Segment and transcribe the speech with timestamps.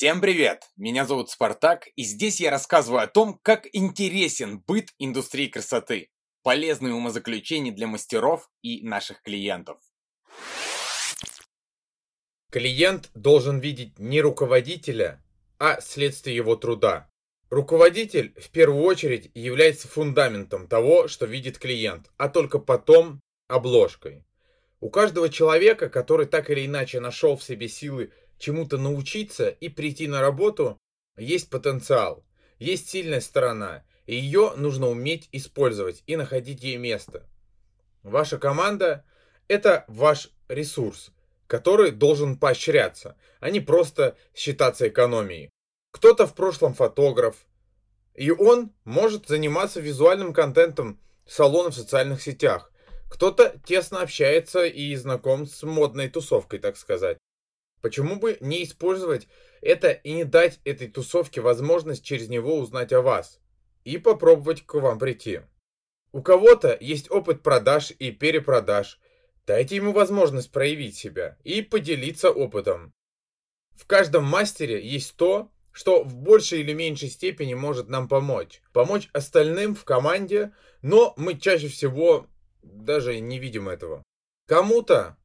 [0.00, 0.62] Всем привет!
[0.78, 6.08] Меня зовут Спартак, и здесь я рассказываю о том, как интересен быт индустрии красоты,
[6.42, 9.78] полезные умозаключения для мастеров и наших клиентов.
[12.50, 15.22] Клиент должен видеть не руководителя,
[15.58, 17.10] а следствие его труда.
[17.50, 24.24] Руководитель в первую очередь является фундаментом того, что видит клиент, а только потом обложкой.
[24.80, 30.08] У каждого человека, который так или иначе нашел в себе силы чему-то научиться и прийти
[30.08, 30.78] на работу,
[31.16, 32.24] есть потенциал,
[32.58, 37.28] есть сильная сторона, и ее нужно уметь использовать и находить ей место.
[38.02, 39.04] Ваша команда–
[39.48, 41.12] это ваш ресурс,
[41.46, 45.50] который должен поощряться, а не просто считаться экономией.
[45.92, 47.36] Кто-то в прошлом фотограф,
[48.14, 52.72] и он может заниматься визуальным контентом салона в социальных сетях.
[53.10, 57.18] Кто-то тесно общается и знаком с модной тусовкой, так сказать.
[57.80, 59.28] Почему бы не использовать
[59.60, 63.40] это и не дать этой тусовке возможность через него узнать о вас
[63.84, 65.40] и попробовать к вам прийти?
[66.12, 68.98] У кого-то есть опыт продаж и перепродаж.
[69.46, 72.92] Дайте ему возможность проявить себя и поделиться опытом.
[73.72, 78.60] В каждом мастере есть то, что в большей или меньшей степени может нам помочь.
[78.72, 82.26] Помочь остальным в команде, но мы чаще всего
[82.62, 84.02] даже не видим этого.
[84.46, 85.16] Кому-то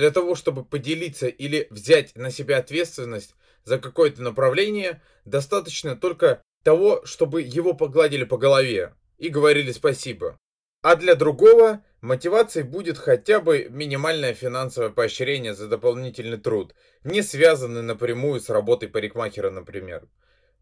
[0.00, 3.34] для того, чтобы поделиться или взять на себя ответственность
[3.64, 10.38] за какое-то направление, достаточно только того, чтобы его погладили по голове и говорили спасибо.
[10.80, 17.82] А для другого мотивацией будет хотя бы минимальное финансовое поощрение за дополнительный труд, не связанный
[17.82, 20.08] напрямую с работой парикмахера, например.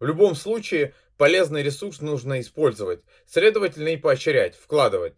[0.00, 5.14] В любом случае, полезный ресурс нужно использовать, следовательно и поощрять, вкладывать.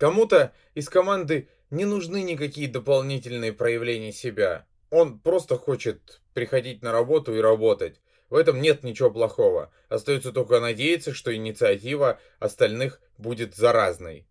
[0.00, 4.66] Кому-то из команды не нужны никакие дополнительные проявления себя.
[4.88, 8.00] Он просто хочет приходить на работу и работать.
[8.30, 9.70] В этом нет ничего плохого.
[9.90, 14.26] Остается только надеяться, что инициатива остальных будет заразной.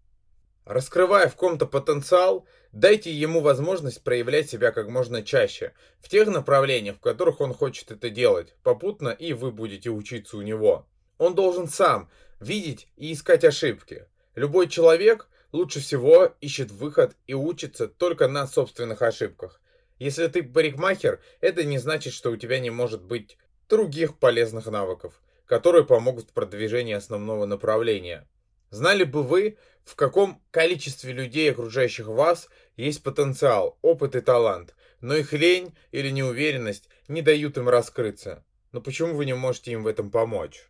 [0.66, 6.96] Раскрывая в ком-то потенциал, дайте ему возможность проявлять себя как можно чаще, в тех направлениях,
[6.96, 10.88] в которых он хочет это делать, попутно и вы будете учиться у него.
[11.19, 12.09] Он должен сам
[12.40, 14.08] видеть и искать ошибки.
[14.34, 19.62] Любой человек лучше всего ищет выход и учится только на собственных ошибках.
[19.98, 23.38] Если ты парикмахер, это не значит, что у тебя не может быть
[23.68, 28.28] других полезных навыков, которые помогут в продвижении основного направления.
[28.70, 35.16] Знали бы вы, в каком количестве людей, окружающих вас, есть потенциал, опыт и талант, но
[35.16, 38.46] их лень или неуверенность не дают им раскрыться.
[38.72, 40.68] Но почему вы не можете им в этом помочь?